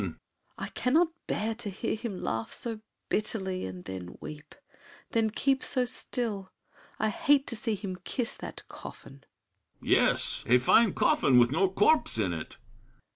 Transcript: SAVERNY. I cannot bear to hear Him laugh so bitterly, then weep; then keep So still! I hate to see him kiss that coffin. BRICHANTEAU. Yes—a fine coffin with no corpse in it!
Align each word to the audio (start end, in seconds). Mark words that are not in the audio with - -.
SAVERNY. 0.01 0.15
I 0.57 0.67
cannot 0.69 1.07
bear 1.27 1.53
to 1.53 1.69
hear 1.69 1.93
Him 1.93 2.23
laugh 2.23 2.51
so 2.51 2.81
bitterly, 3.09 3.69
then 3.69 4.17
weep; 4.19 4.55
then 5.11 5.29
keep 5.29 5.63
So 5.63 5.85
still! 5.85 6.51
I 6.97 7.09
hate 7.09 7.45
to 7.45 7.55
see 7.55 7.75
him 7.75 7.97
kiss 7.97 8.33
that 8.37 8.63
coffin. 8.67 9.25
BRICHANTEAU. 9.83 9.87
Yes—a 9.99 10.57
fine 10.57 10.95
coffin 10.95 11.37
with 11.37 11.51
no 11.51 11.69
corpse 11.69 12.17
in 12.17 12.33
it! 12.33 12.57